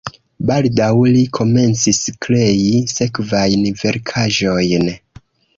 Baldaŭ 0.49 0.93
li 1.15 1.19
komencis 1.39 2.01
krei 2.27 2.65
sekvajn 2.95 3.69
verkaĵojn. 3.85 4.93